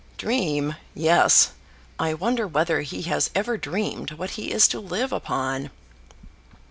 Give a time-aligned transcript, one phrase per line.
[0.17, 0.77] ("Dream!
[0.95, 1.51] yes;
[1.99, 5.69] I wonder whether he has ever dreamed what he is to live upon.")